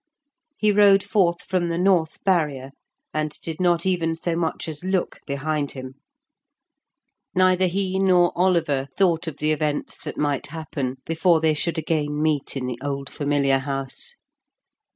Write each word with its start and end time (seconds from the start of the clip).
He 0.57 0.71
rode 0.71 1.03
forth 1.03 1.43
from 1.43 1.69
the 1.69 1.77
North 1.77 2.23
Barrier, 2.23 2.71
and 3.13 3.39
did 3.43 3.61
not 3.61 3.85
even 3.85 4.15
so 4.15 4.35
much 4.35 4.67
as 4.67 4.83
look 4.83 5.19
behind 5.27 5.73
him. 5.73 5.93
Neither 7.35 7.67
he 7.67 7.99
nor 7.99 8.31
Oliver 8.35 8.87
thought 8.97 9.27
of 9.27 9.37
the 9.37 9.51
events 9.51 10.03
that 10.03 10.17
might 10.17 10.47
happen 10.47 10.95
before 11.05 11.39
they 11.39 11.53
should 11.53 11.77
again 11.77 12.19
meet 12.19 12.57
in 12.57 12.65
the 12.65 12.79
old 12.81 13.11
familiar 13.11 13.59
house! 13.59 14.15